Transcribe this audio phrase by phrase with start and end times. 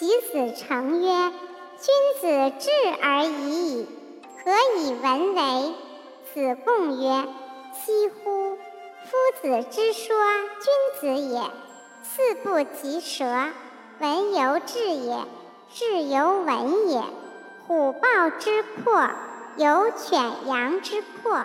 [0.00, 1.30] 其子成曰
[1.78, 2.70] ：“君子质
[3.02, 3.86] 而已矣，
[4.42, 5.74] 何以文为？”
[6.32, 7.28] 子贡曰
[7.76, 8.56] ：“惜乎！
[8.56, 10.16] 夫子之说
[10.62, 11.42] 君子也，
[12.02, 13.26] 驷不及舌。
[13.98, 15.18] 文犹质也，
[15.70, 17.02] 质犹文也。
[17.66, 19.10] 虎豹之阔，
[19.58, 21.44] 有犬羊之阔。”